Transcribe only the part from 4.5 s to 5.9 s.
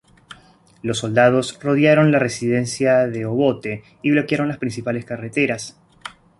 principales carreteras.